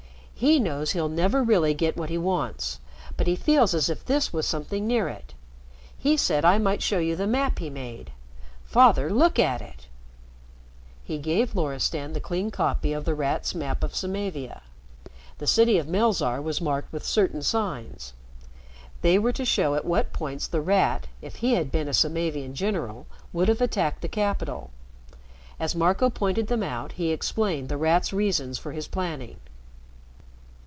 He 0.41 0.57
knows 0.59 0.93
he'll 0.93 1.07
never 1.07 1.43
really 1.43 1.75
get 1.75 1.95
what 1.95 2.09
he 2.09 2.17
wants, 2.17 2.79
but 3.15 3.27
he 3.27 3.35
feels 3.35 3.75
as 3.75 3.91
if 3.91 4.03
this 4.03 4.33
was 4.33 4.47
something 4.47 4.87
near 4.87 5.07
it. 5.07 5.35
He 5.95 6.17
said 6.17 6.43
I 6.43 6.57
might 6.57 6.81
show 6.81 6.97
you 6.97 7.15
the 7.15 7.27
map 7.27 7.59
he 7.59 7.69
made. 7.69 8.11
Father, 8.65 9.11
look 9.11 9.37
at 9.37 9.61
it." 9.61 9.85
He 11.03 11.19
gave 11.19 11.53
Loristan 11.55 12.13
the 12.13 12.19
clean 12.19 12.49
copy 12.49 12.91
of 12.91 13.05
The 13.05 13.13
Rat's 13.13 13.53
map 13.53 13.83
of 13.83 13.93
Samavia. 13.93 14.63
The 15.37 15.45
city 15.45 15.77
of 15.77 15.85
Melzarr 15.85 16.41
was 16.41 16.59
marked 16.59 16.91
with 16.91 17.05
certain 17.05 17.43
signs. 17.43 18.13
They 19.03 19.19
were 19.19 19.33
to 19.33 19.45
show 19.45 19.75
at 19.75 19.85
what 19.85 20.11
points 20.11 20.47
The 20.47 20.61
Rat 20.61 21.05
if 21.21 21.35
he 21.35 21.53
had 21.53 21.71
been 21.71 21.87
a 21.87 21.93
Samavian 21.93 22.55
general 22.55 23.05
would 23.31 23.47
have 23.47 23.61
attacked 23.61 24.01
the 24.01 24.07
capital. 24.09 24.71
As 25.59 25.75
Marco 25.75 26.09
pointed 26.09 26.47
them 26.47 26.63
out, 26.63 26.93
he 26.93 27.11
explained 27.11 27.69
The 27.69 27.77
Rat's 27.77 28.11
reasons 28.11 28.57
for 28.57 28.71
his 28.71 28.87
planning. 28.87 29.37